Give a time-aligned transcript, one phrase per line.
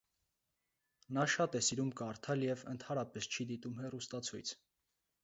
[1.17, 4.55] Նա շատ է սիրում կարդալ և ընդհանրապես չի դիտում հեռուստացույց։